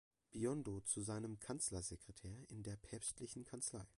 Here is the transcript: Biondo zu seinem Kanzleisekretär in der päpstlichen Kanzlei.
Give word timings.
Biondo 0.31 0.81
zu 0.81 1.01
seinem 1.03 1.37
Kanzleisekretär 1.37 2.35
in 2.49 2.63
der 2.63 2.75
päpstlichen 2.75 3.45
Kanzlei. 3.45 3.85